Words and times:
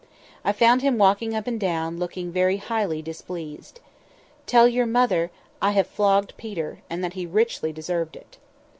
I 0.43 0.51
found 0.51 0.81
him 0.81 0.97
walking 0.97 1.35
up 1.35 1.45
and 1.45 1.59
down, 1.59 1.99
looking 1.99 2.31
very 2.31 2.57
highly 2.57 3.03
displeased. 3.03 3.81
"'Tell 4.47 4.67
your 4.67 4.87
mother 4.87 5.29
I 5.61 5.73
have 5.73 5.85
flogged 5.85 6.33
Peter, 6.37 6.79
and 6.89 7.03
that 7.03 7.13
he 7.13 7.27
richly 7.27 7.71
deserved 7.71 8.15
it. 8.15 8.39